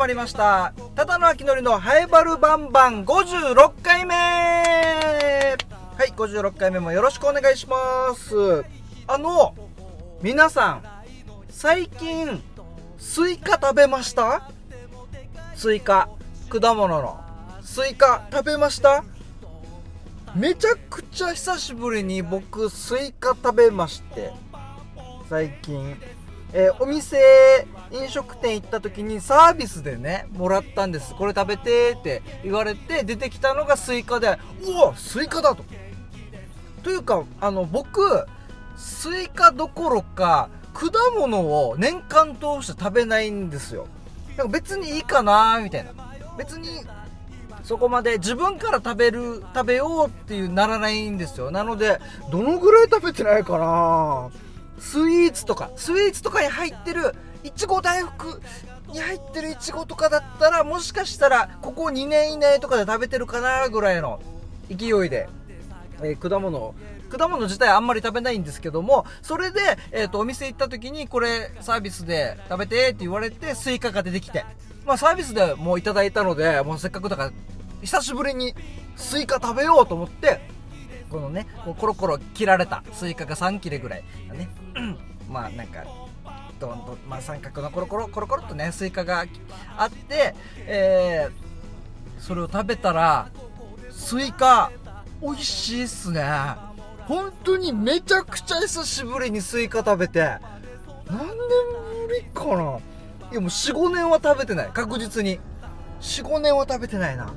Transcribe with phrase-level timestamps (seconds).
[0.00, 0.72] まりました。
[0.94, 5.56] ただの秋のりのハエバルバンバン56回目は
[6.06, 8.64] い、56回目もよろしくお願いします。
[9.06, 9.54] あの、
[10.22, 10.82] 皆さん、
[11.50, 12.42] 最近、
[12.96, 14.50] スイカ食べました？
[15.54, 16.08] スイカ、
[16.48, 17.20] 果物の。
[17.60, 19.04] スイカ食べました？
[20.34, 24.32] めちゃくちゃ久しぶりに僕スイカ食べまして
[25.28, 26.00] 最近
[26.52, 31.14] えーお店飲食店行った時にサービスでねもらったんです。
[31.14, 35.64] これ食べてって言われて出てきたのがスイカでうわスイカだと。
[36.82, 38.26] というかあの僕
[38.76, 43.86] スイカどころか果物を年間通して食べないんですよ。
[44.36, 45.90] なんか別にいいかなみたいな。
[46.38, 46.68] 別に
[47.64, 51.50] そこまで自分から食べる食べようっていうならないんですよ。
[51.50, 54.30] なのでどのぐらい食べてないかな。
[54.80, 57.14] スイーツとかスイーツとかに入ってる
[57.44, 58.40] いちご大福
[58.92, 64.20] に入ってるいちごとかだったらもしかしたらここ2年以内とかで食べてるかなぐらいの
[64.68, 65.28] 勢いで、
[66.02, 66.74] えー果物を。
[67.10, 74.44] 果物自体あんまり食べないんですけどもそれで、えー、とお店行った時にこれサービスで食べてって言われてスイカが出てきて。
[74.86, 77.32] まあサービスでもういただいたのでもうせっかくだから
[77.82, 78.54] 久しぶりに
[78.96, 80.40] スイカ食べようと思って
[81.08, 84.48] このねこうコロコロ切られたスイカが3切れぐらいね。
[85.28, 85.84] まあなんか
[86.58, 89.24] どんどん、まあ、三角のコロコロコロコロっとねスイカが
[89.76, 90.34] あって、
[90.66, 91.50] えー
[92.20, 93.30] それを食べたら
[93.90, 94.70] スイカ
[95.22, 96.22] 美味しいっすね。
[97.06, 100.20] 本当にめちゃくちゃ久しぶりにスイカ食べて
[101.08, 101.28] 何年
[102.06, 102.78] ぶりかな。
[103.32, 104.70] いやもう45年は食べてない。
[104.72, 105.40] 確実に。
[106.00, 107.32] 45年は食べてないな。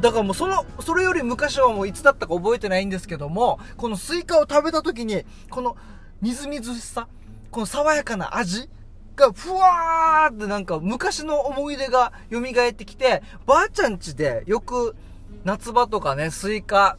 [0.00, 5.76] だからもうその、それより昔はもういつだったか覚えてないんですけども、このスイカを食べた時に、この
[6.20, 7.06] みずみずしさ、
[7.50, 8.68] この爽やかな味
[9.14, 14.96] がふわーってなんか昔の思い出が蘇ってきて、ばあちゃん家でよく
[15.44, 16.98] 夏場とかね、スイカ、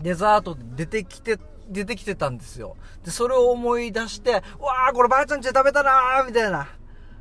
[0.00, 1.38] デザート出てきて、
[1.68, 2.76] 出てきてたんですよ。
[3.04, 6.68] で、それを思い出して、わーこればあちゃん家で食べたなーみたいな。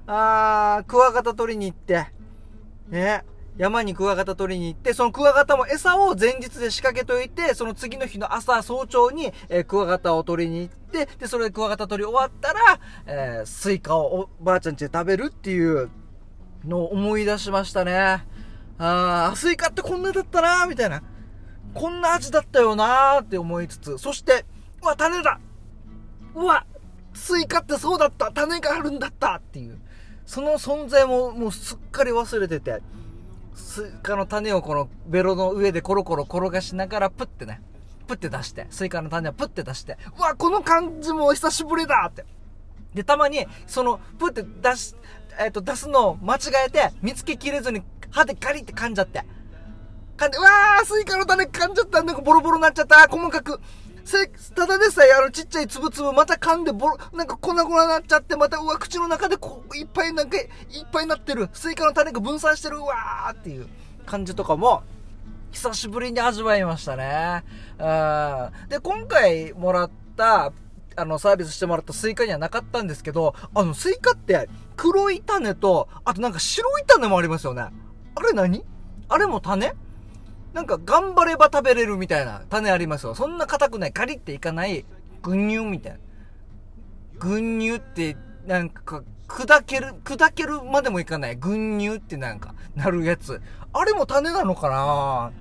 [0.08, 2.08] あー、クワガタ取りに行って、
[2.88, 3.26] ね、
[3.58, 15.90] 山にクワガタ取りに行って、そのクワガタも餌を前日で仕掛けといて、その次の日の朝早朝に、えークワガタを取りに行って、で、それでクワガタ取り終わったら、えースイカをおばあちゃん家で食べるっていう
[16.66, 18.26] のを思い出しましたね。
[18.78, 21.02] あー、スイカってこんなだったなーみたいな。
[21.74, 24.46] こんな味だったよなーって思いつつ、そして、
[24.84, 25.40] うわ、種だ
[26.36, 26.66] うわ、
[27.14, 29.80] スイカってそうだった種があるんだったっていう。
[30.26, 32.82] その存在ももうすっかり忘れてて、
[33.58, 37.60] スイカの種をこのベロの上でコロコロ転がしながらプッてね、
[38.08, 42.24] プッて出して、スイカの種をプッて出して、うわ、この感じも久しぶりだって。
[42.94, 44.96] で、たまに、その、プッて出し、
[45.40, 47.82] えっ、と、出すのを間違えて、見つけきれずに
[48.12, 49.24] 歯でガリって噛んじゃって。
[50.18, 52.04] 噛んで、うわー、スイカの種噛んじゃった。
[52.04, 53.08] なんかボロボロになっちゃった。
[53.08, 53.60] 細かく。
[54.08, 60.48] せ、ただでさえ、あの、ちっちゃいつぶつぶ、また噛んで、ボロ、なんか粉々になっちゃって、また、うわ、口の中でこう、いっぱい、なんか、いっ
[60.92, 61.50] ぱいになってる。
[61.54, 63.68] スイカの種が分散してる、うわーっていう
[64.06, 64.84] 感じとかも、
[65.52, 67.44] 久しぶりに味わいましたね。
[67.78, 68.70] うん。
[68.70, 70.52] で、今回もらった、
[70.96, 77.62] あの、サービスしてもらったスイカにはなかったんですけど、あの、スイカって、黒い種と、あとなんか白い種もありますよね。
[78.16, 78.64] あれ何？
[79.10, 79.74] あれも種？
[80.58, 83.14] なんか頑張れば食べれるみたいな種ありますよ。
[83.14, 84.86] そんな硬くない、ガリっていかない、
[85.22, 86.00] 群乳みたいな。
[87.20, 91.36] 群乳って、なんか、砕ける、砕けるまでもいかない。
[91.36, 93.40] 群乳ってなんか、なるやつ。
[93.72, 95.32] あれも種なのかな？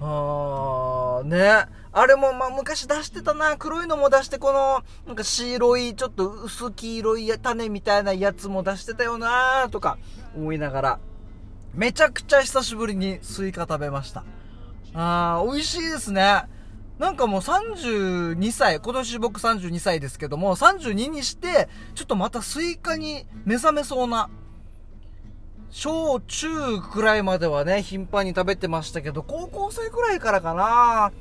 [0.00, 1.66] あー、ね。
[1.92, 3.56] あれも、まあ、昔出してたな。
[3.58, 9.98] 黒いのも出して、この、なんか白い、ちょっと薄黄色い種みたいなやつも出してたよなとか、
[10.34, 10.98] 思いながら。
[11.78, 14.24] めちゃくちゃ久しぶりにスイカ食べました。
[14.94, 16.42] あー、美味しいですね。
[16.98, 24.28] なんかもう32歳、今年僕32歳ですけども、32にして、ちょっとまたスイカに目覚めそうな、
[25.70, 31.12] 小中くらいまではね、頻繁に食べてましたけど、高校生くらいからかな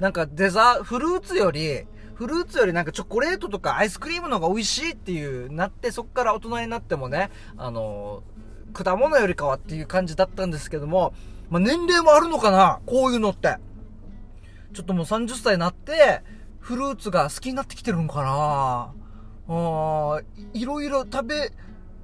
[0.00, 8.22] なんかデザ、フルーツより、フルーツよりなんかチョコレートとかアイスクリームの方が美味しいっていうなって、そっから大人になってもね、あの
[8.72, 11.14] 果物よりかはっていう感じだったんですけども、
[11.50, 13.56] まあ、年齢もあるのかなこういうのって。
[14.72, 16.22] ちょっともう30歳になって、
[16.60, 18.92] フルーツが好きになってきてるんかな
[19.48, 21.52] あーいろいろ食べ、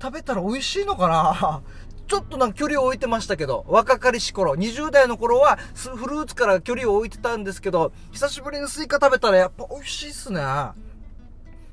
[0.00, 1.62] 食べたら美味しいのかな
[2.08, 10.40] ちょっとなんか距離を置いてましたけど、若かりし頃、20代の頃はフルーツから距離を置いてたんですけど、久しぶりにスイカ食べたらやっぱ美味しいっすね。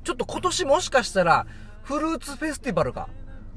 [0.04, 1.46] ちょっと今年もしかしたら、
[1.82, 3.08] フルーツフェスティバルが、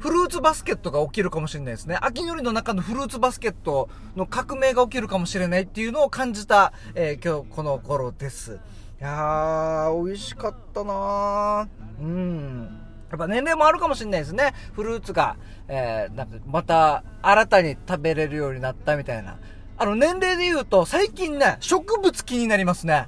[0.03, 1.97] フルーツバスケットが起きるかもしれないですね。
[2.01, 8.59] 秋のりの中のフルーツバスケットの革命が起きるかもしれないっていうのを感じた、えー、今日この頃です。
[8.99, 11.69] いやー、美味しかったな
[12.01, 12.81] うん。
[13.11, 14.53] やっぱ年齢もあるかもしれないですね。
[14.73, 15.37] フルーツが、
[15.69, 19.37] えー、なんかまた新たに食べれるようになったみたいな。
[19.77, 23.07] あの年齢で言うと最近ね、植物気になりますね。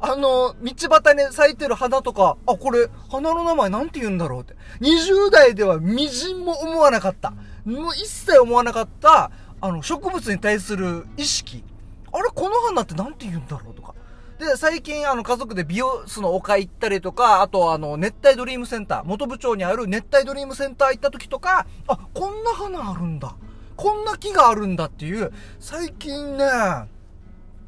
[0.00, 4.54] あの、道端に咲いてる花とか、あ、これ、花の名前なんて言うんだろうって。
[4.80, 7.32] 20代では微塵も思わなかった。
[7.64, 11.64] もう一切思わなかった、あの、植物に対する意識。
[12.12, 13.94] あれ、この花ってなんて言うんだろうとか。
[14.38, 23.34] で、最近、あの、家族で美容室の丘行ったりとか、あと、あの、熱帯ドリームセンター、元部長にある熱帯ドリームセンター行った時とか、あ、こんな花あるんだ。
[23.76, 26.44] こんな木があるんだっていう、最近ね、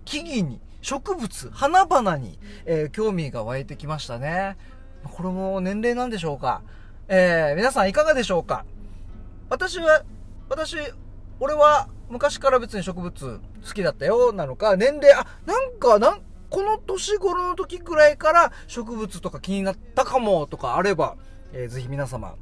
[0.05, 4.57] 木々に、植物、花々に、えー、興味が湧いてきましたね。
[5.05, 6.63] これも年齢なんでしょうか？
[7.09, 8.65] えー、皆さんいかがでしょうか？
[9.49, 10.03] 私は、
[10.49, 10.77] 私、
[11.41, 16.21] 俺は昔から別に植物好きだったよ、なのか、年齢、あ、なんか、なん、
[16.51, 21.17] この年頃の時くらいから植物とか気になったかもとかあれば、
[21.53, 22.37] えー、ぜひ皆様、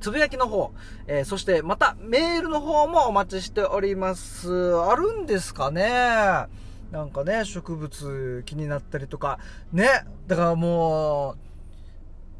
[0.00, 0.72] つぶやきの方、
[1.06, 4.74] えー、そしてまたメールの方もお待ちしております。
[4.76, 6.46] あるんですかね？
[6.94, 9.40] なんかね、植物気になったりとか、
[9.72, 11.38] ね、だからもう、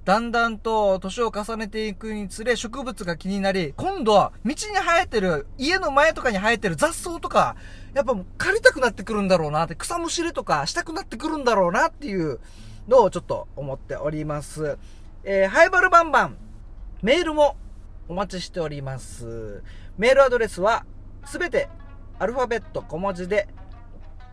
[0.05, 7.56] だんだんと年を重ねていくにつれ植物が気になり、今度は道に生えてる、家の前とかに生えてる雑草とか、
[7.95, 12.39] やっぱもう借りたくなってくるんだろうなって、草むしりとかしたくなってくるんだろうなっていう
[12.87, 14.79] のをちょっと思っております。
[15.25, 16.37] えー、ハイバルバンバン、
[17.03, 17.56] メールも
[18.09, 19.65] お待ちしております。
[19.99, 20.87] メールアドレスは
[21.25, 21.69] すべて
[22.21, 23.49] アルファベット小文字で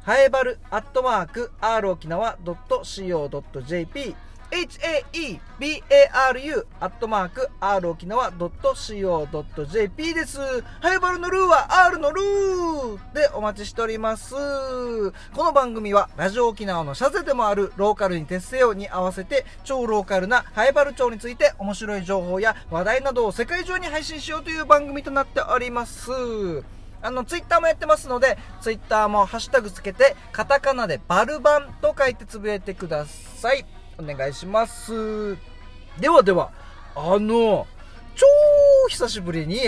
[0.04, 4.16] ハエバルアットマーク r 沖縄 .co.jp
[4.52, 10.40] haebaru アットマーク r 沖縄 .co.jp です。
[10.82, 14.34] ハエバルのルーは R のルーでお待ちしております。
[14.34, 15.14] こ
[15.46, 26.10] の番組はラジオ沖縄のシャゼでもあるローカルに徹せよに合わせて超ローカルなハエバル町について面白い情報や話題などを世界中に配信しようという番組となっております。
[27.02, 33.66] あの、ツイッターもやってますので、ツイッターもハッシュタグつけて、カタカナでバルバンと書いてつぶやいてください。
[33.98, 35.38] お願いします。
[36.00, 36.52] ではでは、
[36.96, 37.68] あの、
[38.16, 38.26] 超
[38.90, 39.60] 久しぶりに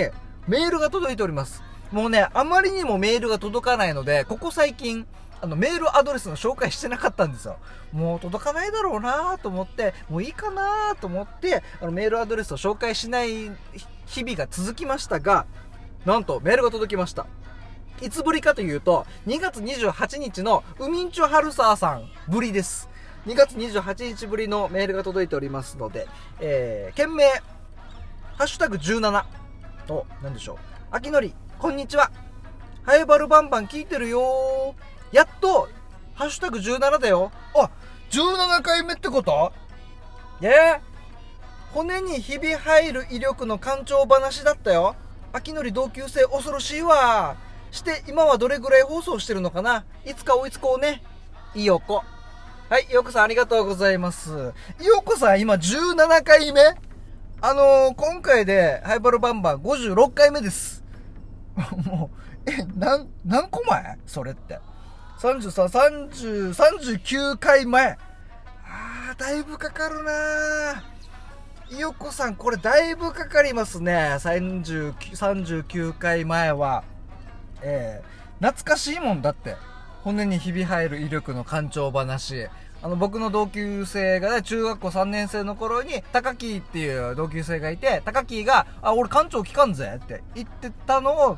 [0.47, 1.63] メールが届いております。
[1.91, 5.05] もうね、あまりにもメールが届かないので、ここ最近、
[5.41, 7.57] あの、メールアドレスの紹介してなかったんですよ。
[7.91, 13.51] もう届かないだろうなと思って、もういいかなと思って、あの、メールアドレスを紹介しない
[14.05, 15.45] 日々が続きましたが、
[16.05, 17.25] なんとメールが届きました。
[18.01, 22.89] いつぶりかというと、2月28日のウミンチョハルサーさんぶりです。
[23.25, 26.07] 2月28日ぶりのメールが届いておりますので、
[26.41, 27.25] えー、件名、
[28.35, 29.23] ハッシュタグ17
[29.87, 30.57] と、なんでしょう。
[30.91, 32.11] 秋のり、こんにちは。
[32.83, 34.75] ハエバルバンバン聞いてるよ
[35.13, 35.69] やっと、
[36.15, 37.31] ハッシュタグ17だよ。
[37.55, 37.69] あ、
[38.11, 39.53] 17回目ってこと？
[40.41, 40.79] えー、
[41.71, 44.97] 骨にひび入る威力の干潮話だったよ。
[45.33, 47.35] 秋のり同級生恐ろしいわ。
[47.71, 49.83] して今はどれぐらい放送してるのかな？
[50.05, 51.01] いつか追いつこうね。
[51.55, 52.03] いよこ。
[52.69, 54.29] はい、よこさんありがとうございます。
[54.31, 54.53] よ
[55.03, 56.61] こさん今17回目
[57.41, 60.83] あのー、今回でハイバルバンバン56回目です。
[61.85, 62.11] も
[62.45, 63.97] う、え、なん、何個前？
[64.05, 64.59] それって。
[65.19, 67.97] 33、30、39回前。
[68.65, 70.92] あー、だいぶかかるなー。
[71.71, 73.93] いよこさん、これだいぶかかりますね。
[74.19, 76.83] 39, 39回前は。
[77.61, 79.55] えー、懐かしいもんだって。
[80.03, 82.47] 骨にひび入る威力の艦長話。
[82.81, 91.37] あの、僕の同級生がね、中学校3年生の頃に、高木っていう同級生がいて、高木が、あ、俺艦長聞かんぜって言ってたのを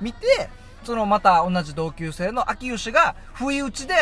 [0.00, 0.48] 見て、
[0.84, 3.94] そのまた同じ同級生の秋吉が、不意打ちで、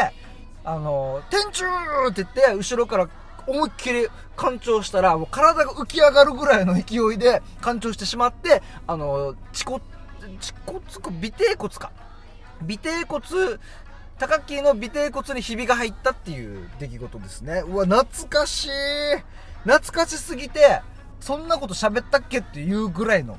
[0.65, 1.65] あの、天中
[2.11, 3.09] って言って、後ろから
[3.47, 9.83] 思いっきり干潮したら、もう体が浮き上がるぐらいの勢いで干潮してしまって、あの、恥骨、
[10.41, 11.93] 恥骨か、尾低骨か。
[12.63, 13.23] 尾低骨、
[14.19, 17.63] 高木の尾低骨にひびが入ったっていう出来事ですね。
[17.67, 18.71] うわ、懐かしい。
[19.65, 20.81] 懐かしすぎて、
[21.21, 23.39] そんなこと喋ったっけっていうぐらいの。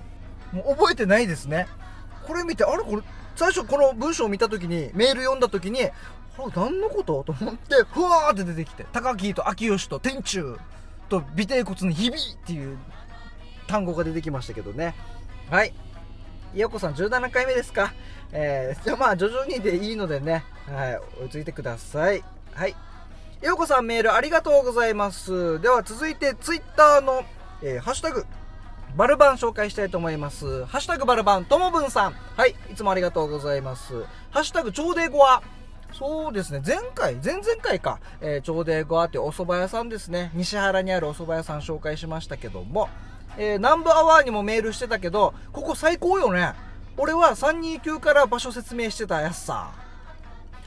[0.51, 1.67] もう覚えてないですね。
[2.27, 3.01] これ見て、あれこれ、
[3.35, 5.89] 最初この文章を見た時に、メール読んだ時に、
[6.55, 10.57] 何のことと思って、ふわーって出てきて、高木と秋吉と天中
[11.09, 12.77] と尾低骨にひびっていう
[13.67, 14.95] 単語が出てきましたけどね。
[15.49, 15.73] はい。
[16.53, 17.93] いよこさん17回目ですか
[18.31, 22.23] えー、じゃあまあ徐々にでいいのでね、はい、追いついてください。
[22.53, 22.75] はい。
[23.41, 25.59] ようこさんメールありがとうございます。
[25.61, 27.23] では続いてツイッターの、
[27.61, 28.25] えー、ハッシュタグ、
[28.95, 30.65] バルバン紹介したいと思います。
[30.65, 32.15] ハッシュタグバルバン、ともぶんさん。
[32.35, 34.05] はい、いつもありがとうございます。
[34.31, 35.43] ハッシュタグ、ちょうでごわ。
[35.93, 40.31] そうですね、前回、前々回か、えー、ちょうでごわってお蕎麦屋さんですね。
[40.33, 42.89] 西原にあるお蕎麦屋さん紹介しましたけども、
[43.37, 46.53] えー、南部アワーにもメールしてたけど、ここ最高よね。
[46.97, 49.71] 俺は329から場所説明してたやつさ。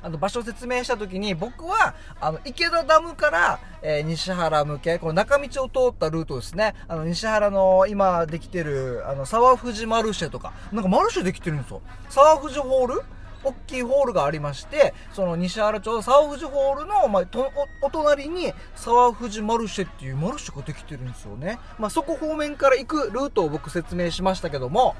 [0.01, 13.03] あの場所説明した時に僕はあの池田ダムから、えー、西原向けこの中道を通ったルートですねあの西原の今できてるあの沢藤マルシェとかなんかマルシェできてるんですよ沢藤ホール
[13.45, 17.52] 大きいホールがありましてその西原町沢藤ホールの、まあ、と
[17.83, 24.97] お隣に沢藤マルシェっていうマルシェができてるんですよね、まあ、そこ方面から行くルートを僕説明しましたけども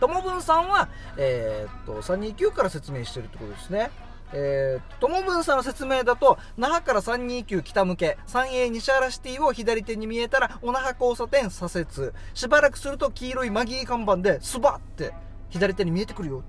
[0.00, 3.90] ともぶんさんは、えー、っと、329から説明してるってことですね。
[4.32, 12.12] えー、ともぶんさんの説明だと、那覇から329北向け、三栄西原シティを左手に見えたら、お那覇交差点左折。
[12.34, 15.12] しばらくすると黄色いマギー看板で、スバって
[15.48, 16.42] 左手に見えてくるよ。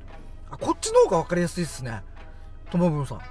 [0.52, 2.04] あ、こっちの方が分かりやすいですね。
[2.72, 3.22] ともぶんさん。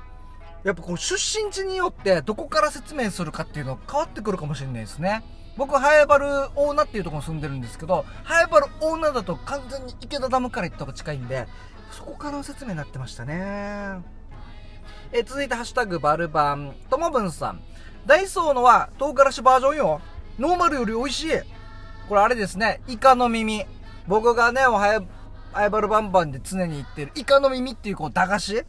[0.65, 5.23] やっぱこう出身地によってどこから説明するかっていうの変わってくるかもしれないですね。
[5.57, 11.47] 僕、ハエバル大名っていうところに住んでるんですけど、ハエバル大名だと完全に池田ダムから行った方が近いんで、
[11.93, 14.03] そこからの説明になってましたね。
[15.13, 17.63] え続いて、ハッシュタグバルバン、ともぶんさん。
[18.05, 20.01] ダイソーのは唐辛子バージョンよ。
[20.39, 21.31] ノーマルより美味しい。
[22.09, 23.65] これあれですね、イカの耳。
[24.07, 25.07] 僕がね、ハエ、
[25.53, 28.65] ハエバルバンバンで常に言ってるイカの耳っていうこう駄菓子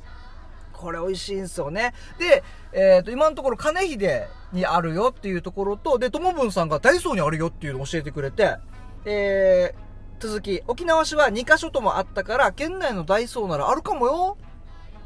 [0.77, 1.93] これ美味しいんすよね。
[2.19, 8.57] で、えっ、ー、と、今のところ金秀にあるよっていうところと、で、ともぶんさんがダイソーにあるよっていうのを教えてくれて、
[9.05, 14.37] えー、続き、沖縄市は2カ所ともあったから、県内のダイソーならあるかもよ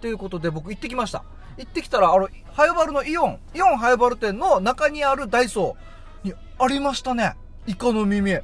[0.02, 1.24] ということで僕行ってきました。
[1.58, 7.36] 行ってきたら、あの、ハイバルのイオン、イオンハイバル店の中にあるダイソーにありましたね。
[7.66, 8.34] イカの耳。
[8.34, 8.42] っ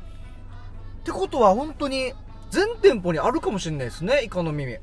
[1.03, 2.13] てことは本当に
[2.49, 4.77] 全店舗にあるかもしれないですね、イカの耳。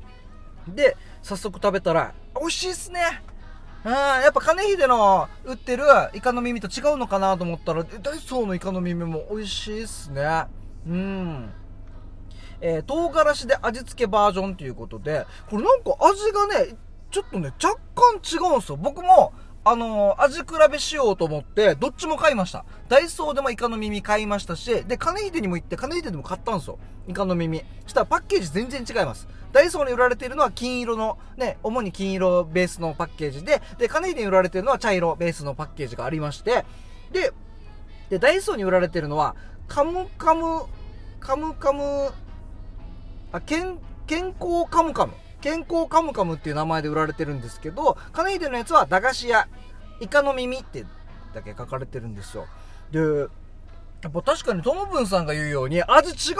[0.67, 2.99] で、早速食べたら、美味しいっすね。
[3.83, 10.45] うん、やっぱ金秀の売ってるイカの耳と違うのかなと思ったら、ダイソーのイカの耳も美味しいっすね。
[10.87, 11.53] うん。
[12.61, 16.75] えー、唐辛子で味付けバージョンということで、これなんか味がね、
[17.11, 18.77] ちょっとね、若干違うんすよ。
[18.77, 19.33] 僕も、
[19.67, 22.65] あのー、味比べしようと思って、どっちも買いました。
[22.87, 26.77] ダイソーでもイカの耳買いましたし、で、金秀にも行って、金秀でも買ったんですよ。
[27.07, 27.65] イカの耳。
[27.83, 29.27] そしたらパッケージ全然違います。
[29.51, 36.63] ダイソーに売られているのは金色の、ね、主に金色ベースのパッケージで、で、金秀に売られているのは茶色ベースのパッケージがありまして、
[37.11, 37.33] で、
[38.11, 39.35] で、ダイソーに売られているのは、
[39.67, 40.65] カムカム、
[41.19, 42.11] カムカム、
[43.31, 45.13] あ、健、健康カムカム。
[45.45, 49.47] 健康カムカムっていう名前で売られてるんですけど、金秀のやつは駄菓子屋、
[49.99, 50.83] イカの耳って
[51.35, 52.47] だけ書かれてるんですよ。
[52.89, 52.99] で、
[54.01, 56.33] やっぱ確かにともぶんさんが言うように味違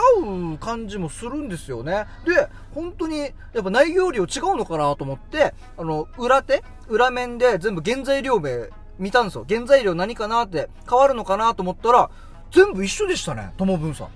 [0.54, 2.06] う感じもするんですよね。
[2.24, 9.46] で、本当にやっぱ内容量違うのかなと思って、あの、裏手裏面で全部原材料名見たんですよ。
[9.48, 12.10] 原材料何かなって変わるのかなと思ったら、
[12.50, 14.08] 全部一緒でしたね、ともぶんさん。
[14.08, 14.12] だ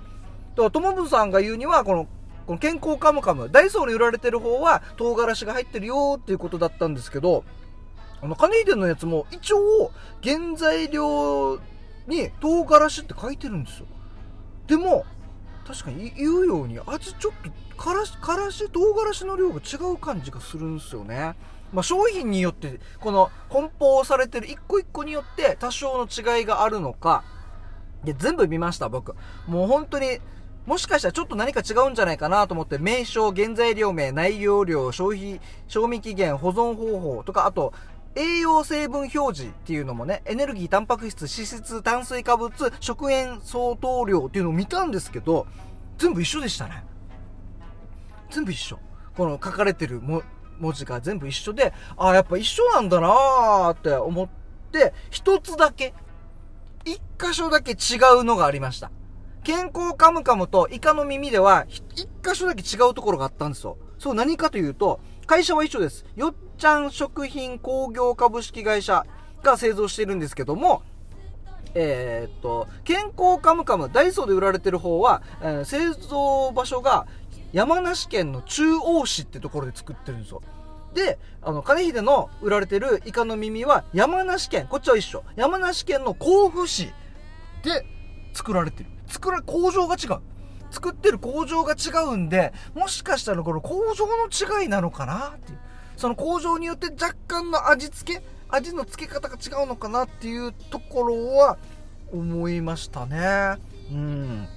[0.57, 2.09] からともぶんさんが言うには、この、
[2.51, 7.45] この健康カムカム、ダイソーに売られてる方は唐辛子が入ってるよっていうことだったんですけど、
[8.21, 11.61] あの、金秀のやつも一応原材料
[12.09, 13.87] に唐辛子って書いてるんですよ。
[14.67, 15.07] でも
[15.65, 17.35] 確かに言うように味ちょっ
[17.69, 21.37] とからしからし唐辛子の量が違う感じがするんですよね。
[21.73, 27.23] まあ、商品によってこの梱包されてる一個一個によって多少の違いがあるのか
[28.03, 29.15] で全部見ました僕。
[29.47, 30.19] もう本当に
[30.71, 37.75] もしかしたらちょっと何か違うんじゃないかなと思って名称原材料名内容量消費賞味期限保存方法とかあと
[38.15, 45.49] 栄養成分表示っていうのもね、エネルギー、タンパク質、脂質、炭水化物、食塩相当量っていうのを見たんですけど、
[45.99, 46.85] 全部一緒でしたね。
[48.31, 48.79] 全部一緒。
[49.17, 50.23] この書かれてる文
[50.73, 54.29] 字が全部一緒で、ああ、やっぱ一緒なんだなーって思っ
[54.71, 55.95] て、一つだけ、
[56.85, 58.91] 一箇所だけ違うのがありました。
[59.43, 63.79] 健康カムカムとイカの耳では、一箇所だけ違うところがあったんですよ。
[63.99, 66.05] そう、何かというと、会社は一緒です。
[66.17, 69.07] よっちゃん食品工業株式会社
[69.43, 70.83] が製造してるんですけども、
[71.75, 77.07] えー、っと、健康カムカム、ダイソーで売られてる方は、えー、製造場所が
[77.53, 80.43] 山梨県の中央市ってところで作ってるんですよ。
[80.95, 85.23] で、あの、金秀の売られてるイカの耳は山梨県、こっちは一緒。
[85.37, 86.93] 山梨県の甲府市
[87.63, 87.85] で
[88.35, 88.91] 作られてる。
[89.11, 90.21] 作ら、工場が違う。
[90.71, 95.35] 作ってる工場が違うんで、もしかしたらこの工場の違いなのかな？
[95.37, 95.59] っていう。
[95.97, 101.59] その工場によって若干の味付け、味の付け方が違うのかなっていうところは
[102.13, 103.61] 思いましたね。
[103.91, 104.49] うん。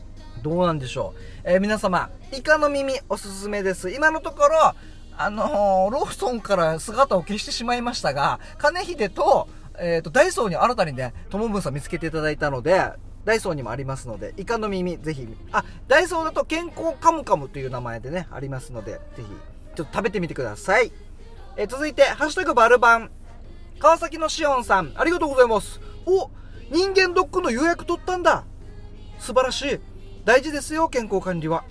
[0.42, 1.20] どうなんでしょう。
[1.44, 3.90] えー皆様、イカの耳おすすめです。
[3.90, 4.74] 今のところ、
[5.18, 9.48] あのーローソンから姿を消してしまいましたが、金秀と、
[9.80, 12.92] えっ、と、ダイソーに新たにね、ともぶんさん見つけていただいたので、
[13.26, 19.24] ダイソーにもありますので、イカの耳、ぜひ、あ、ダイソーだと健康カムカムという名前でね、ありますので、ぜひ、
[19.76, 20.92] ちょっと食べてみてください。
[21.56, 23.12] え続いて、ハッシュタグバルバン。
[23.80, 25.80] 川崎のしおんさん、ありがとうございます。
[26.06, 26.30] お、
[26.72, 28.46] 人間ドックの予約取ったんだ。
[29.20, 29.80] 素晴らしい。
[30.26, 31.64] 大事ですよ、健康管理は。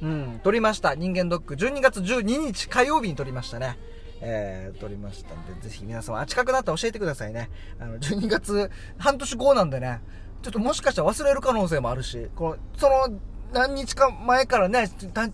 [0.00, 0.94] うん、取りました。
[0.94, 1.54] 人間ドック。
[1.54, 3.78] 12月12日火曜日に取りましたね。
[4.20, 7.50] えー、取りましたんで、ぜひ皆様、近くなったら教えてくださいね。
[7.78, 10.00] あの、12月、半年後なんでね、
[10.42, 13.18] ちょっともしかしたら忘れる可能性もあるし、この、その、
[13.52, 14.88] 何日か前からね、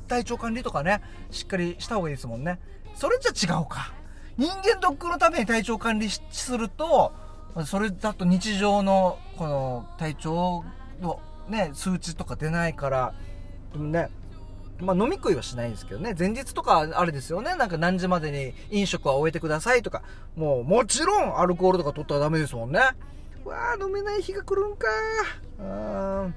[0.09, 2.61] 体調管理とかね、しっかりした方がいいですもんね。
[2.95, 3.93] それじゃ違うか。
[4.37, 7.13] 人間ドックのために体調管理すると、
[7.67, 10.65] それだと日常の、この、体調
[11.01, 13.15] のね、数値とか出ないから、
[13.73, 14.11] でもね、
[14.81, 20.03] まあ飲み食いはしないんですけどね、前日とかあれですよね、なんか何時までに飲食は終えてくださいとか、
[20.37, 22.81] もうもちろんアルコールとか取ったらダメですもんね。
[23.45, 24.87] わあ飲めない日が来るんか
[25.59, 26.35] うん。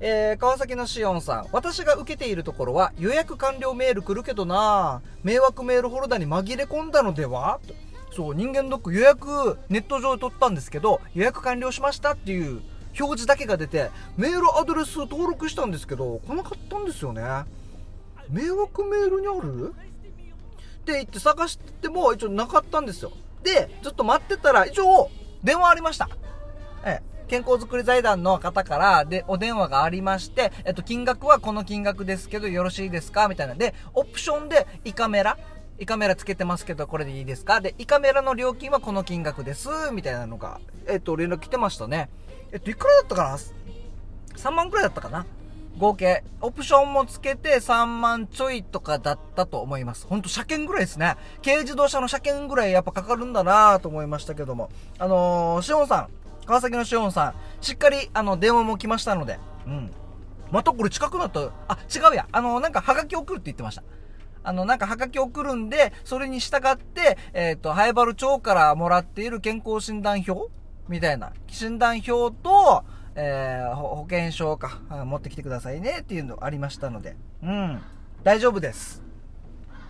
[0.00, 1.46] えー、川崎のしおんさん。
[1.52, 7.60] 私が受けているところは予約完了メール来るけどな迷惑メールフォルダーに紛れ込んだのでは？
[7.66, 7.74] と
[8.14, 12.62] そう、人間ドック予約ネット上で取ったんですけど、予約完了しましたっていう
[12.98, 17.22] 表示だけが出て、メールアドレス登録したんですけど、来なかったんですよね。
[18.28, 19.70] 迷惑メールにある？
[19.70, 23.10] って言って探しても一応なかったんですよ。
[23.42, 25.10] で、ずっと待ってたら一応
[25.44, 26.08] 電話ありました。
[26.84, 27.14] ええ。
[27.28, 33.28] 健康づくり財団の方からでお電話がありまして、えっと、金額はこの金額ですけどよろしいですか？
[33.28, 33.54] みたいな。
[33.54, 35.38] で、オプションで胃カメラ
[35.78, 37.60] 胃カメラつけてますけどこれでいいですか？
[37.60, 39.68] で、胃カメラの料金はこの金額です。
[39.92, 42.10] みたいなのが、えっと、連絡来てましたね。
[42.52, 43.38] えっと、いくらだったかな
[44.36, 45.26] ?3 万くらいだったかな？
[45.78, 46.24] 合計。
[46.40, 50.06] オプションもつけて3万ちょいとかだったと思います。
[50.06, 51.16] ほんと車検ぐらいですね。
[51.44, 54.70] 軽自動車の車検ぐらいやっぱかかるんだなと思いましたけども。
[54.98, 56.08] あのー、しおんさん、
[56.46, 59.90] 川崎のしおんさん、しっかりあの、電話も来ましたので、うん。
[60.50, 62.28] またこれ近くなった、あ、違うや。
[62.30, 63.82] あのー、なんかハガキ送るって言ってました。
[64.44, 70.52] あの、なんか、はがき送るんで、それに従って、えっ、と、ハイバル町からもらっている健康診断表
[70.86, 71.32] みたいな。
[71.48, 72.84] 診断表と、
[73.16, 77.16] えー、保険証か、持ってきてくださいねっていうのありましたので。
[77.42, 77.80] うん。
[78.22, 79.02] 大丈夫です。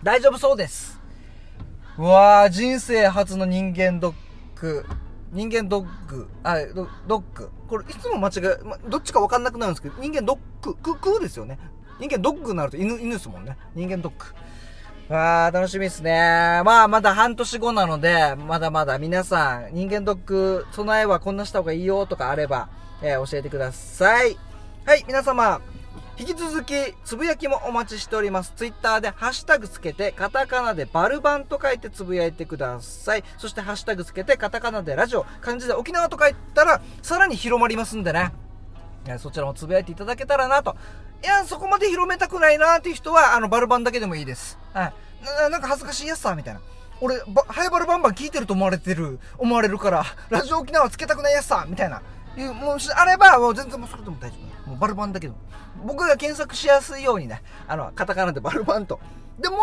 [0.03, 0.99] 大丈夫そうです。
[1.97, 4.13] うわー、人生初の人間ドッ
[4.55, 4.85] ク。
[5.31, 6.27] 人間ドッグ。
[6.43, 7.49] あ、ドドッグ。
[7.67, 11.57] これ、いつも間違え、ま、どっちかわかんなくなるんですけど、人間ドッグ、ク、クですよね。
[11.99, 13.57] 人間ドッグになると犬、犬ですもんね。
[13.73, 14.11] 人間ドッ
[15.07, 15.13] グ。
[15.13, 16.61] わあ、楽しみですね。
[16.65, 22.69] まあ、まだ半年後なので、まだまだ皆さん、人間ドック備えはこんなした方がいいよとかあれば、
[23.01, 24.37] えー教えてください。
[24.85, 25.61] はい、皆様、
[26.17, 28.53] 引き続き、つぶやきもお待ちしております。
[28.55, 33.23] ツイッターでハッシュタグつけて、カタカナでバルバンと書いてつぶやいてください。
[33.37, 38.31] そしてハッシュタグつけて、カタカナでラジオ、漢字で沖縄と書いたら、さらに広まりますんでね。
[39.19, 40.75] そちらもつぶやいていただけたらなと。
[41.21, 44.57] いや、そこまで広めたくないなっていう人は、あの、バルバンだけでもいいです。
[44.73, 44.93] はい。
[45.51, 46.61] なんか恥ずかしいやつさ、みたいな。
[47.01, 52.01] 俺、ハイバルバンバン聞いてると思われてる、思われるから、ラジオ沖縄つけたくないやつさ、みたいな。
[52.41, 54.69] いう、もし、あれば、もう全然もうそれでも大丈夫。
[54.69, 55.39] もうバルバンだけでも。
[55.85, 58.99] 僕が検索しやすいようにね、あの、カタカナでバルバンと。
[59.39, 59.57] でも、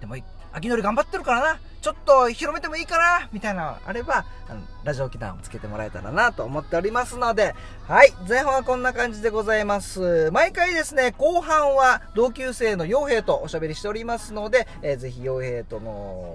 [0.00, 0.16] でも、
[0.52, 1.60] 秋のり頑張ってるからな。
[1.80, 7.54] ちょっと広めてもいいかなみたいなのあれば、あの、ラジオ機能をつけてもらえたらなと思っておりますので、
[7.88, 8.12] はい。
[8.28, 10.30] 前半はこんな感じでございます。
[10.30, 15.90] 毎回ですね、後半は同級生の傭兵とおしゃべりしておりますので、えーぜひ傭兵との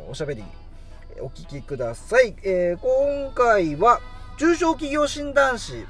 [0.10, 0.44] おしゃべり、
[1.20, 2.36] お聞きください。
[2.42, 4.00] えー今回は、
[4.38, 5.86] 中小企業診断士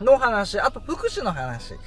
[0.00, 1.70] の話、あと福祉の話。
[1.70, 1.78] で、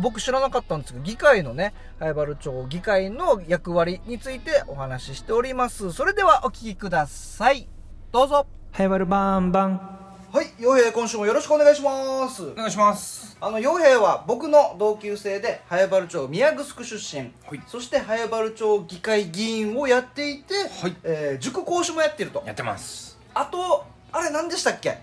[0.00, 5.92] 僕知らなかったんですけど、議会のね、灰原町議会の役割についてお話ししております。
[5.92, 7.68] それではお聞きください。
[8.12, 8.46] どうぞ。
[8.72, 9.96] ハイバルバンバン
[10.32, 12.54] はい、洋平今週もよろしくお願いしますお。
[12.54, 22.42] 願いしますあの、洋平は僕の同級生で、早原町宮城出身、はいそして早原町議会議員をやっていて、はいえー塾講師もやってると。
[22.44, 24.98] やってますあと、あれ何でしたっけ？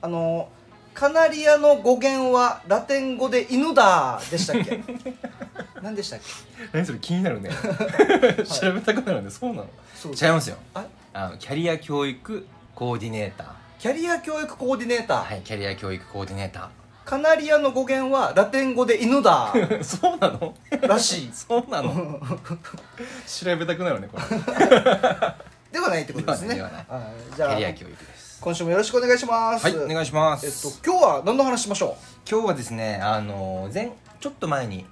[0.00, 0.48] あの、
[0.94, 4.80] カナリアの語源はラテン語で犬だでしたっけ？
[5.82, 6.26] 何でしたっけ？
[6.72, 7.50] 何それ気になるね。
[8.44, 9.66] 調べたくなるねそうなの。
[9.94, 10.56] そう違いますよ。
[10.74, 10.84] あ？
[11.12, 16.70] あのキャリア教育コーディネータキャリア教育コーディネーター、ーはいキャリア教育コーディネータ
[17.04, 19.52] カナリアの語源はラテン語で犬だ。
[19.52, 20.54] ー そうなの？
[20.82, 21.30] らしい。
[21.34, 22.20] そうなの？
[23.26, 24.24] 調べたくなるねこれ。
[25.72, 26.54] ではないってことですね。
[26.56, 26.86] ではない。
[27.36, 29.64] じゃあキャリア教育です今週もよろしくお願いします。
[29.64, 30.80] はい、お願いしまえっす。
[30.80, 31.96] と今日は何の話しましょ
[32.30, 34.86] 今日はですね、あの前ちょっと前に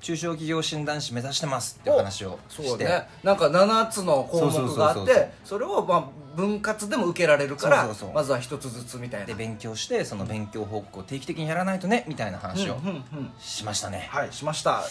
[0.00, 3.08] 中小企業診断士目指してますっていう話をうして、ね。
[3.22, 8.12] なんか7つの項目があっそうそうそうそうてそれをまあ分割でも受けられるからそうそうそう。
[8.14, 9.26] まずは一つずつみたいな。
[9.26, 12.78] で勉強してその勉強報告を定期的にやらないとねみたいな話を
[13.38, 14.08] しましたね。
[14.10, 14.82] はいしました。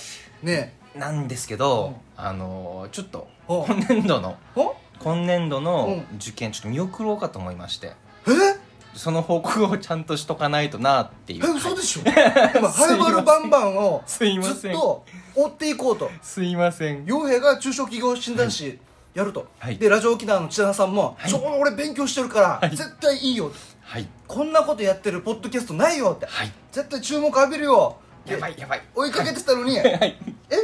[0.44, 0.78] ね。
[0.96, 7.94] なんですけど、あのちょっとお今年度のお今年度のう受験ちょっと見送ろうかと思いまして。
[8.28, 8.58] え？
[8.96, 11.46] その報告をちゃんとしとかないとなっていう。
[11.46, 12.02] え嘘でしょ？
[12.02, 14.56] 今ハイバルバンバンをすいません。
[14.56, 15.06] ずっと
[15.36, 16.10] 追っていこうと。
[16.22, 17.06] すいません。
[17.06, 18.80] 傭兵が中小企業診断士
[19.14, 19.78] やると、はい。
[19.78, 21.30] でラジオ沖縄の千田さんも、はい。
[21.30, 22.76] ちょ俺勉強してるから、はい。
[22.76, 24.08] 絶対いいよはい。
[24.28, 26.52] こんなことやってるポッドキャストないよって、はい。
[26.72, 27.98] 絶対注目浴びるよ。
[28.26, 28.82] やばいやばい。
[28.96, 30.18] 追いかけてたのに、はい。
[30.50, 30.56] え？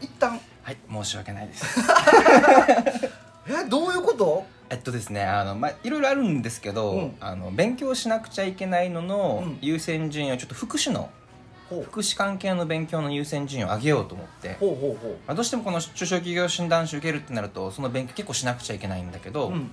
[0.00, 0.40] 一旦。
[0.62, 0.76] はい。
[0.90, 1.80] 申し訳ないです
[3.46, 4.44] えどういうこと？
[4.70, 7.16] えっとですねあの、まあ、いろいろあるんですけど、うん。
[7.20, 9.58] あの勉強しなくちゃいけないののうん。
[9.60, 11.10] 優先順位をちょっと福祉の
[11.68, 11.82] ほう。
[11.84, 14.56] 福祉関係の勉強の優先順位を上げようと思って、
[15.26, 19.70] まあ、どうしてもこの中小企業診断士受けるってなるとその勉強結構しなくちゃいけないんだけど、う、うん、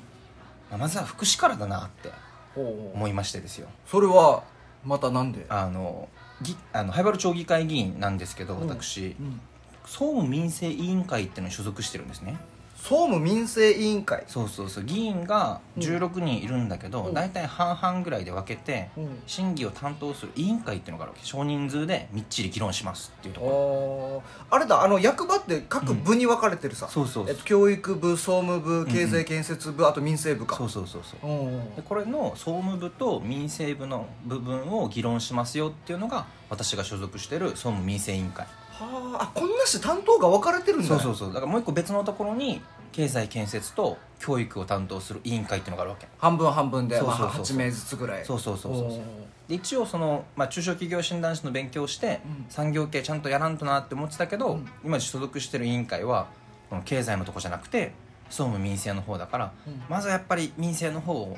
[0.69, 2.11] まあ、まずは福祉からだなって
[2.55, 3.67] 思いましてですよ。
[3.87, 4.43] それは
[4.83, 5.45] またなんで？
[5.47, 6.09] あの
[6.41, 8.67] ぎあの灰原町議会議員なんですけどうん。
[8.67, 9.39] 私、うん。
[9.85, 12.37] 総務民生委員会っていうのに所属してるんですね
[12.81, 14.23] 総務民生委員会。
[14.27, 14.83] そうそうそう。
[14.83, 17.13] 議員が16人いるんだけど、うん。
[17.13, 19.21] 大体半々ぐらいで分けて、うん。
[19.27, 21.23] 審議を担当する委員会っていうのがあるわけ。
[21.23, 24.55] 少人数でみっちり議論しますっていうところ。
[24.55, 27.29] あれだあの役場って各部に分かれてるさ、そうそうそう。
[27.29, 30.55] えっと、教育部総務部経済建設部、あと民生部か。
[30.55, 31.29] そうそうそうそう。
[31.29, 31.75] うんうん。
[31.75, 38.47] でこれの総務部と民生部の部分を議論しますよっていうのが私が所属してる総務民生委員会
[38.85, 39.23] はあ。
[39.23, 41.33] あこんなして担当が分かれてるんだ、ね、そうそうそう。
[41.33, 46.07] だからもう一個別のところに経済建設と教育を担当する委員会っていうのがあるわけ。
[46.17, 48.25] 半分半分でそうそうそうまあ、8名ずつぐらい。
[48.25, 49.01] そうそうそうそう
[49.47, 52.45] で一応その、まあ、中小企業診断士の勉強をして、うん。
[52.49, 54.69] 産業系ちゃんとやらんとなって思ってたけど、うん。
[54.83, 56.27] 今所属してる委員会は
[56.69, 57.93] この経済のとこじゃなくて
[58.29, 59.81] 総務民生の方だから、うん。
[59.89, 61.37] まずはやっぱり民生の方を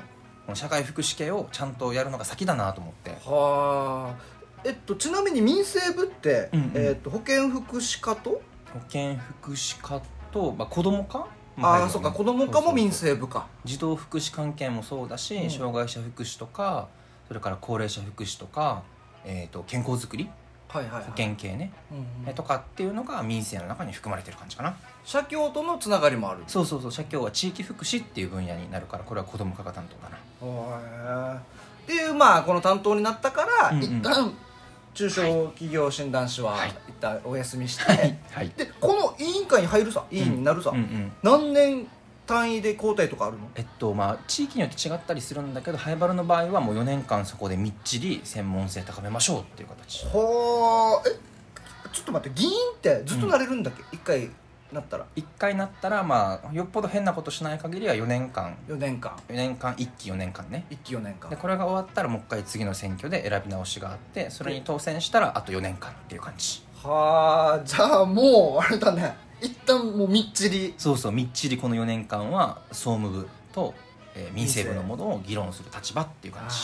[0.52, 3.10] 社会福祉系をちゃんとやるのが先だなと思って。
[3.24, 4.33] はあ
[4.64, 6.70] えっとちなみに民生部って、うんうん。
[6.74, 10.00] えっと保健福祉課と、保健福祉課
[10.32, 13.46] と、まあ、子供課ああそうか子供課も民生部か。
[13.64, 15.50] 児童福祉関係もそうだし、うん。
[15.50, 16.88] 障害者福祉とか
[17.28, 18.82] それから高齢者福祉とか、
[19.24, 20.28] えー、と健康づくり？
[20.68, 22.04] はいはい、はい、保険系ね、うんうん。
[22.26, 24.76] えとかっていうのが民生の中に含まれてる感じかな。
[25.04, 26.92] 社協とのつながりもあるそうそうそう。
[26.92, 31.36] 社協は地域福祉っていう分野になるからこれは子ども課が担当だな。
[31.36, 31.38] へえ
[31.84, 33.82] っていうまあこの担当になったから、うんうん。
[33.84, 34.32] 一旦
[34.94, 36.70] 中小企業診断士ははい。
[36.88, 37.82] 一旦お休みして、
[38.30, 38.50] はい。
[38.56, 41.12] でこの委員会に入るさ委員になるさ、うんうん。
[41.22, 41.86] 何年
[42.26, 43.50] 単位で交代とかあるの？
[43.54, 50.06] えっとまあ地域によって違ったりするんだけどハイバルの場合はもう4年間そこでみっちり専門性高めましょうっていう形。
[50.06, 51.08] はあ。
[51.08, 51.34] え
[51.92, 54.28] ちょっと待って議員ってずっとなれるんだっけ、一回
[54.74, 58.56] なったら1回なったらまあよっぽど変なことしない限りは4年間。
[58.68, 59.12] 4年間。
[59.28, 60.66] 4年間1期4年間ね。
[60.70, 61.30] 一期4年間。
[61.30, 66.62] でこれが終わったらもう一回次の選挙で選び直しがあってそれに当選したらあと4年間っていう感じ。
[66.82, 69.16] はあじゃあもうあれだね。
[69.40, 70.74] 一旦もうみっちり。
[70.76, 73.74] そうそうみっちりこの4年間は総務部と、
[74.14, 76.56] えー民生部のものを議論する立場っていう感じ。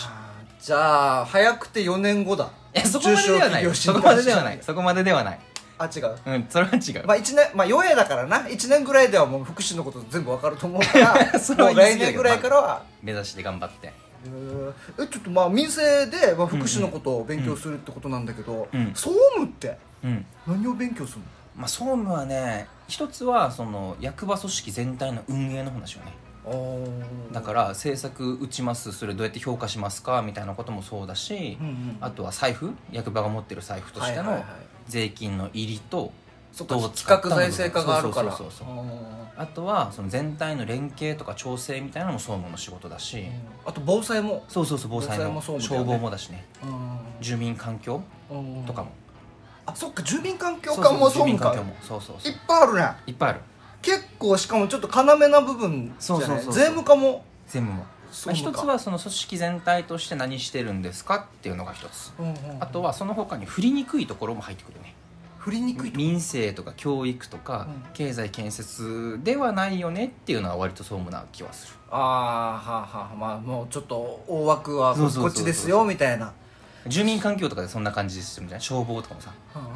[0.67, 2.51] じゃあ早くて4年後だ。
[2.75, 3.75] えそこまでではない。
[3.75, 4.59] そこまでではない。
[4.61, 5.41] そこまでではない
[5.83, 6.17] あ違う。
[6.27, 8.39] うんそれは違う、まあ1年まあ4年だからな。
[8.43, 11.39] 1年ぐらいではもう福祉のこと全部わかると思うから。
[11.41, 12.83] それは来言い過ぎだけど年ぐらいからは。
[13.03, 13.87] 目指して頑張って。
[13.89, 19.79] へーえちょっとまあ民生で、まあ、福祉のことを勉強するってことなんだけど、うん総務って？
[20.05, 20.27] うん。
[20.47, 21.25] 何を勉強するの？
[21.57, 26.13] まあ総務はね一つはその役場組織全体の運営の話をね。
[27.33, 31.97] だから政策打ちますそれどうやって評価しますかみたいなこともそうだし、うんうん。
[32.01, 32.73] あとは財布？
[32.91, 36.13] 役場が持ってる財布としてのはいはいはい税金の入りと
[36.53, 38.31] そっかどう企画財政課があるから。
[38.33, 38.79] そうそうそう
[39.37, 43.31] ああとはその全体の連携とか調整みたいなのも総務の仕事だし、ー
[43.65, 44.45] あと防災も。
[44.49, 45.41] そうそうそう防災も。
[45.41, 46.45] 消防もだしね。
[47.23, 48.91] 住民環境うんとかも。
[49.65, 51.55] あそっか住民環境課も総務か。
[51.81, 52.33] そうそうそう。
[52.33, 52.89] いっぱいあるね。
[53.07, 53.41] いっぱいある。
[53.81, 56.47] 結構しかもちょっと要な部分じゃそうそうそうそう。
[56.49, 57.25] ない税務課も。
[57.47, 57.87] 全部も、
[58.27, 62.13] まあ、一つはその組織全体として何してるんですかっていうのが一つ。
[62.19, 64.95] うんうんあとはその他に振りにくいところも入ってくるね。
[65.39, 67.93] 振りにくいと民生とか教育とかうん。
[67.95, 71.75] 経済建設ではないよねっていうのは割と総務な気はする。
[71.91, 76.33] ああはあはあまあもうちょっと大枠はそうそうそうそうこっちですよみたいな。
[76.87, 78.61] 住民環境とかでそんな感じするんじゃな。
[78.61, 79.75] い消防とかもさうんうんうん。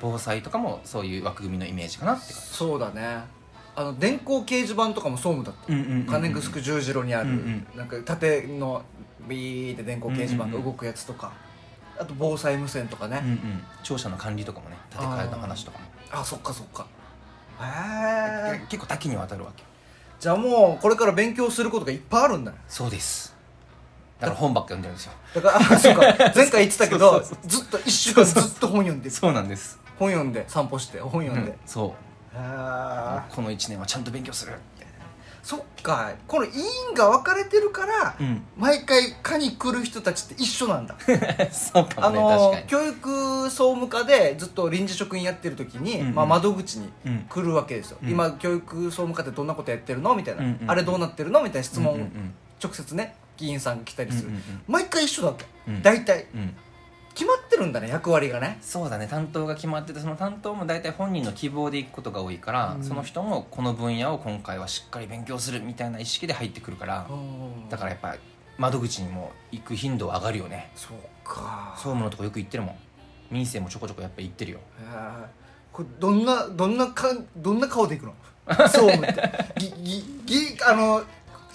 [0.00, 3.24] 防災とかもそういう枠組みのイメージかなって感そうだね
[3.80, 5.72] あの電光掲示板とかも総務だった。
[5.72, 7.78] うんうんうんうん金城十字路にある、うんうん。
[7.78, 8.82] なんか縦の
[9.26, 11.32] ビーって電光掲示板が動くやつとか、
[11.98, 13.38] あと防災無線とかね、うんうん。
[13.82, 15.84] 庁舎の管理とかもね建て替えの話とかも。
[16.12, 16.86] あそっかそっか。
[17.62, 19.62] へえ結構多岐にわたるわけ。
[19.62, 19.68] よ
[20.18, 22.58] じゃあもうこれから勉強することがいっぱいあるんだね。
[22.68, 23.34] そうです。
[24.18, 25.12] だから本ばっか読んでるんですよ。
[25.36, 26.02] だからあ そうか。
[26.34, 27.38] 前回言ってたけどそうそう。
[27.48, 29.10] ずっと一週間ずっと本読んでる。
[29.10, 29.78] そうなんです。
[29.98, 34.52] 本読んで散歩して本読んで、うんそうこの1年はちゃんと勉強する
[35.42, 36.12] そっか。
[36.28, 38.42] この委員が分かれてるから、うん。
[38.58, 40.94] 毎回課に来る人たちって一緒なんだ。
[41.50, 46.14] そうかあもねの確か教育総務課でずっと臨時職員やってる時に、うんうん。
[46.14, 47.26] まあ、窓口にうん。
[47.28, 48.10] 来るわけですよ、うん。
[48.10, 50.14] 今教育総務課ってどんなことやってるの？
[50.14, 50.58] みたいな、うんうん。
[50.60, 51.42] うんあれどうなってるの？
[51.42, 55.82] みたいな質問、うんうん直接ね議員さんが来たりする、うんうん毎回一緒だわけ、うん。
[55.82, 56.26] 大体。
[56.34, 56.56] うんうん
[57.20, 58.56] 決まってるんだね役割がね。
[58.62, 62.82] そうだね担当が決まっててその担当も大体本人の希望で行くことが多いから、うん。
[62.82, 67.06] その人もこの分野を今回はしっかり勉強するみたいな意識で入ってくるから、
[67.68, 68.16] だからやっぱ
[68.56, 70.70] 窓口にも行く頻度は上がるよね。
[70.74, 71.74] そうか。
[71.76, 72.76] 総務のとこよく行ってるもん。
[73.30, 74.60] 民生もちょこちょこやっぱ行ってるよ。
[75.70, 78.14] これどんなどんなかどんな顔でいくの？
[78.66, 79.30] 総務って。
[79.58, 81.02] ぎぎぎあの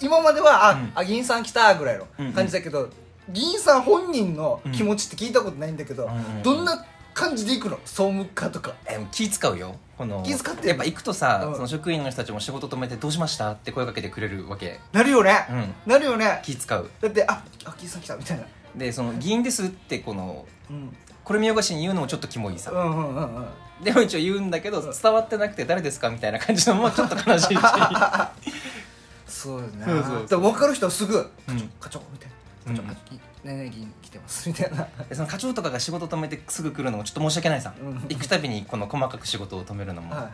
[0.00, 0.92] 今まではあ、うん。
[0.94, 2.32] あ議員さん来たぐらいのうんうん。
[2.32, 2.88] 感じだけど、
[3.28, 6.08] 議員さん本人の気持ちって聞いたことないんだけど、
[6.42, 6.84] どんな
[7.14, 7.76] 感じでいくの？
[7.84, 8.74] 総務課とか。
[8.86, 9.76] え気使うよ。
[9.98, 11.54] この気使ってやっぱ行くとさ、うん。
[11.54, 14.80] その職員の人たちも仕事止めて「どうしました?」って声かけてくれるわけ。
[14.92, 15.74] なるよね、うん。
[15.92, 16.40] なるよね。
[16.44, 16.90] 気使う。
[17.00, 18.44] だってああ議員さん来たみたいな、
[18.76, 23.46] でその「議員です」ってこのうん、これ見よがしに言うのもちょっとキモいさ、うんうんうんうん。
[23.82, 27.60] でも一応言うんだけど伝わってなくて誰ですかみたいな感じのもちょっと悲しいし。
[29.26, 29.84] そうよね。
[29.84, 30.26] そうそうそう。
[30.28, 31.16] で分かる人はすぐ
[31.48, 31.70] うん。
[31.80, 32.35] 課長みたいうんな
[32.66, 34.88] 課長、課長ねえねえ議員来てますみたいな。
[35.08, 37.94] でその課長とかが仕事止めてすぐ来るのもちょっと申し訳ないさ、うん。
[38.08, 40.32] 行くたびにこの細かく仕事を止めるのも、はいはい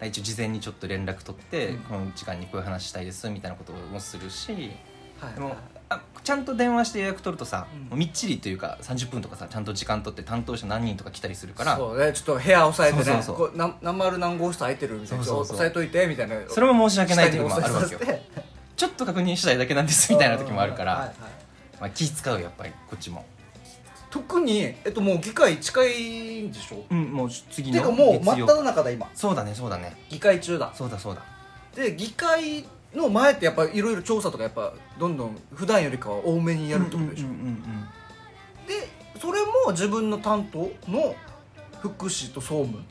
[0.00, 0.08] はい。
[0.08, 1.78] 一応事前にちょっと連絡取って、うん。
[1.80, 4.52] この時間にこういう話したいですみたいなこともするし。
[5.20, 5.56] はいでも
[5.88, 7.80] あちゃんと電話して予約取るとさ、うん。
[7.82, 11.76] もうみっちりというか30分とかさちゃんと時間取って担当者何人とか来たりするから。
[11.76, 13.56] そうねちょっと部屋押さえてねそうそうそう。
[13.56, 18.00] 何何丸何号室空いてるみたいなそう押さえといてみたいなそれも申し訳ない時もあるわけよ。
[18.76, 21.14] ちょっと確認したいだけなんですみたいな時もあるから、はいはい
[21.80, 23.24] まあ、気使うよやっぱりこっちも。
[24.10, 26.84] 特にえっともう議会近いんでしょ？
[26.90, 29.10] うんもう次のてかもう真っ只中だ今。
[29.14, 29.96] そうだねそうだね。
[30.08, 30.72] 議会中だ。
[30.74, 31.22] そうだそうだ。
[31.74, 37.88] で議会の前ってやっぱいろいろ調査とかやっぱどんどん普段よりかは多めにやるってことでしょ、うんうんうんうん
[38.66, 38.88] で
[39.20, 40.58] それも自分の担当
[40.90, 41.14] の
[41.80, 42.82] 福祉と総務。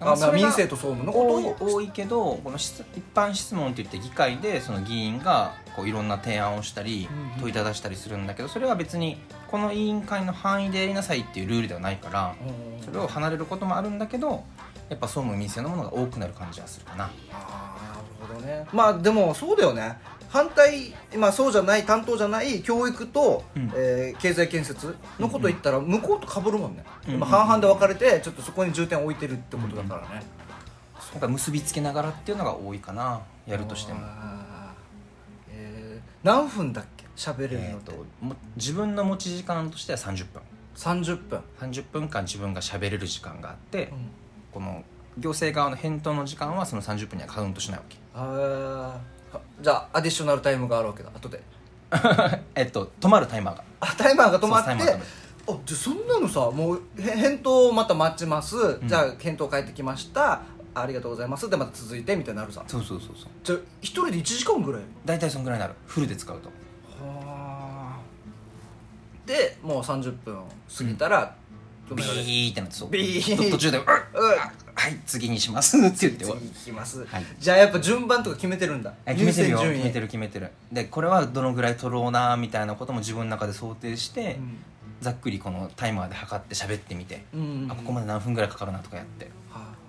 [0.00, 7.40] あまあ民生と総務のこと多いを多いけどこの質一般質問って言って議会でその議員がこういろんな提案をしたりうんうん。
[7.40, 9.18] 問いただしたりするんだけどそれは別に
[9.50, 12.34] この委員会の範囲でやりなさいっていうルールではないから
[12.78, 14.44] うんそれを離れることもあるんだけど
[14.88, 17.04] やっぱ総務民生のものが多くなる感じはするかな。
[17.04, 18.66] ああなるほどね。
[18.72, 19.98] まあでもそうだよね。
[20.28, 23.72] 反対、まあ、そうじゃない担当じゃない教育と、うん。
[23.74, 30.24] えー経済建設のこと言ったら向こうと被るもんね、うんまあ、半々で分かれてちょっとそこに重点を置いてるってことだからね、
[31.12, 34.00] なんか結びつけながらっていうのが多いかなやるとしても。
[36.22, 37.06] 何分だっけ？
[37.16, 40.42] 喋れるえー、のとも自分の持ち時間としては30分。
[40.74, 44.10] 30分、30分間自分が喋れる時間があって、うん。
[44.52, 44.82] この
[45.18, 47.96] 行政側の返答の時間はその30分にはカウントしないわけ。
[48.14, 49.62] あー。
[49.62, 51.10] じゃあアディショナルタイムがあるわけだ。
[51.14, 51.42] 後で。
[52.54, 53.64] えっと止まるタイマーが。
[53.80, 54.70] あタイマーが止まって。
[54.70, 54.96] あじゃ
[55.48, 58.80] あそんなのさもうへ返答をまた待ちます、ん。
[58.88, 60.40] じゃあ返答返ってきました
[60.74, 61.48] ありがとうございます。
[61.48, 62.62] でまた続いてみたいになるさ。
[62.66, 63.28] そうそうそうそう。
[63.44, 64.82] じゃあ一人で1時間ぐらい？
[65.04, 65.74] 大体そんぐらいになる。
[65.86, 66.48] フルで使うと。
[67.04, 68.00] はあ。
[69.26, 70.36] でもう30分
[70.76, 71.34] 過ぎたら、
[71.90, 72.24] ビ止められる。
[72.24, 72.90] ーってなってそう。
[72.90, 73.50] ビー。
[73.50, 74.28] 途中で「うっうん
[74.74, 77.24] はい次にします」って言って次行きます、はい。
[77.38, 78.94] じゃあやっぱ順番とか決めてるんだ。
[79.04, 79.58] え決めてるよ。
[79.58, 79.82] 優先順位。
[79.82, 80.50] 決めてる決めてる。
[80.72, 84.38] でこれはどのぐらい取ろうなみたいなことも自分の中で想定して、
[85.02, 87.70] ざっくりこのタイマーで測って喋ってみて、うん、うん。
[87.70, 89.26] あここまで何分ぐらいかかるなとかやって。
[89.50, 89.81] はあ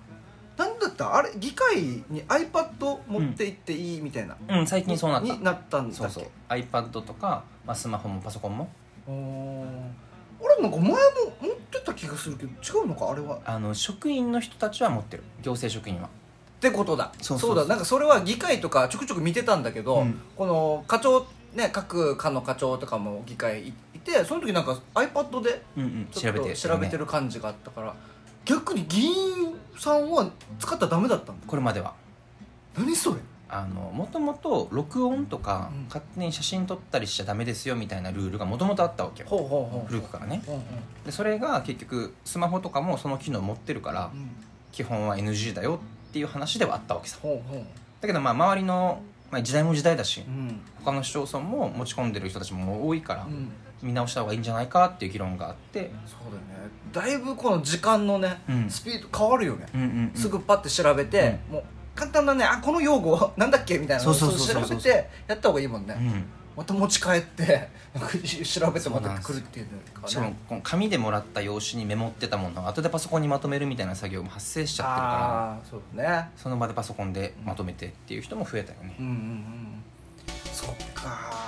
[0.56, 1.76] なんだったあれ議会
[2.08, 4.66] に iPad 持って行っていいみたいな、うん。
[4.66, 5.34] 最近そうなった。
[5.34, 5.96] になったんだっけ？
[5.96, 6.24] そうそう。
[6.48, 8.68] iPad とか、まあ、スマホもパソコンも。
[9.08, 9.66] おー。
[10.40, 10.96] 俺なんか前も
[11.40, 13.10] 持ってた気がするけど違うのか？
[13.10, 13.40] あれは。
[13.44, 15.24] あの職員の人たちは持ってる。
[15.42, 16.06] 行政職員は。
[16.06, 16.10] っ
[16.60, 17.12] てことだ。
[17.20, 17.64] そうそうそう。
[17.64, 17.66] だ。
[17.66, 20.20] なんかそれは議会とかちょくちょく見てたんだけど、うん。
[20.36, 26.08] この課長ね各課の課長とかも議会いてその時なんか iPad でうんうん。
[26.12, 27.94] ちょっと調べて調べてる感じがあったから、
[28.44, 29.12] 逆に議員
[29.78, 31.94] さんは使ったらダメだったこれまでは。
[32.76, 33.20] 何それ？
[33.48, 35.84] あのもともと録音とか、うん。
[35.84, 39.28] 勝手に写真撮ったりしちゃダメですよみたいなルールがもともとあったわけよ。
[39.28, 40.42] ほうほうほう古くからね。
[40.46, 40.62] うんうん
[41.04, 44.30] でそれが結局スマホとかもその機能持ってるからうん。
[44.72, 45.78] 基本は NG だよ
[46.08, 47.18] っていう話ではあったわけさ。
[47.22, 47.64] ほうほう。
[48.00, 50.60] だけどまあ周りの、まあ、時代も時代だしうん。
[50.84, 53.50] 他の市町村も持ち込んでる人たちも多いから、うん
[53.84, 55.90] 見直した方がいいんじゃないかっていう議論があって。
[56.06, 56.70] そうだよね。
[56.92, 58.70] だいぶこの時間のね、うん。
[58.70, 60.12] スピード変わるよね、うんうんうん。
[60.14, 66.24] すぐパッて調べて、もう簡単なねあこの用語 なんだっけみたいなのを調べてやった方がいいもんね、うん。
[66.56, 67.68] また持ち帰って
[68.44, 69.66] 調べてまた来るっていう
[70.00, 72.62] のしかもこの紙でもらった用紙にメモってたもの。
[72.62, 75.70] を後でパソコンにまとめるみたいな作業も発生しちゃってるから。
[75.70, 76.30] そうだね。
[76.36, 79.82] その場でパソコンでまとめてっていう人も増えたよね、うんうんうん。
[80.52, 81.43] そっか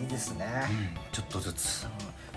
[0.00, 1.86] いいですね、うんちょっとずつ。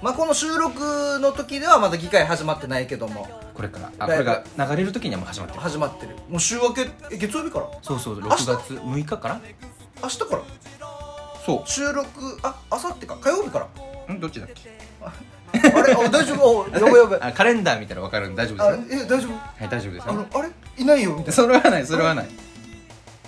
[0.01, 3.27] まあこの収録の時ではまだ議会始まってないけども。
[3.53, 3.91] これから。
[3.99, 5.59] あこれが流れる時にはもう始まってる。
[5.61, 6.15] 始まってる。
[6.29, 7.67] もう週明けえ月曜日から？
[7.81, 8.45] そうそう6明日？
[8.45, 9.41] 月6日から？
[10.01, 10.41] 明日から？
[11.45, 12.07] そ収録
[12.43, 13.17] あ明後日か？
[13.17, 13.67] 火曜日から？
[14.07, 14.19] ううん？
[14.21, 14.71] どっちだっけ？
[15.01, 15.11] あ
[15.81, 15.93] れ？
[15.93, 16.59] あ大丈夫？
[16.61, 17.19] おやばいやばい。
[17.29, 19.01] あカレンダー見たら分かるんで大丈夫あですよ。
[19.03, 19.33] え大丈夫？
[19.33, 20.11] はい大丈夫ですよ。
[20.11, 20.49] あのあれ？
[20.77, 21.33] いないよみたいな。
[21.33, 22.27] それはないそれはない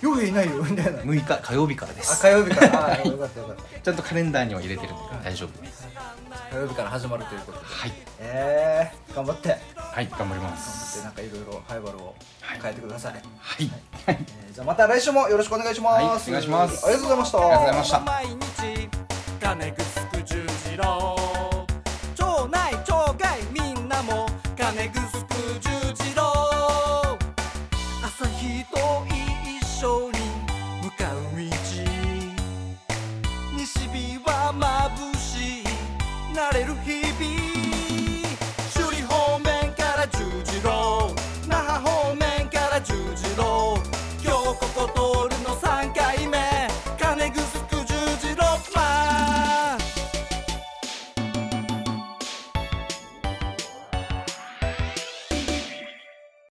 [0.02, 1.00] 傭兵いないよみたいな。
[1.00, 2.94] 6日火曜日からであす火曜日から。
[2.94, 3.64] あよかったよかった。
[3.82, 5.88] ちゃんとカレンダーには入れてるんで大丈夫です。
[6.52, 7.66] 火曜日から始まるということで。
[7.66, 7.94] はい。
[8.20, 9.50] えー、頑張って。
[9.50, 9.58] 頑
[9.92, 12.60] はい頑張りま張ってすなんかいろいろハイバルをはい。
[12.62, 13.20] 変えてください、は
[13.64, 13.72] い。
[14.08, 16.86] えーじゃあまた来週もよろしくお願いします、はいお願いします。
[16.86, 17.38] ありがとうございました。
[17.38, 18.00] ありがとうございました。
[18.00, 18.90] 毎日
[19.40, 21.21] 金ぐすく十字路